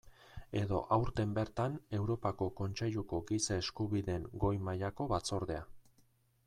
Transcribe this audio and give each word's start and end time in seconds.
Edo 0.59 0.77
aurten 0.95 1.35
bertan 1.35 1.75
Europako 1.97 2.47
Kontseiluko 2.63 3.21
Giza 3.33 3.59
Eskubideen 3.65 4.27
Goi 4.45 4.53
mailako 4.71 5.09
Batzordea. 5.15 5.67